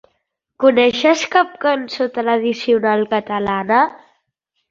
Coneixes 0.61 1.25
cap 1.35 1.51
cançó 1.65 2.07
tradicional 2.17 3.05
catalana? 3.13 3.83